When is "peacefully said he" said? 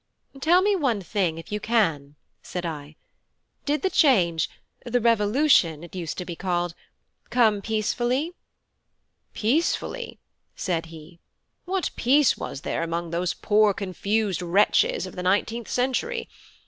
9.35-11.19